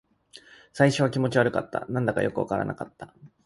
[0.73, 1.85] 最初は気持ち悪かった。
[1.87, 3.13] 何だかよくわからなかった。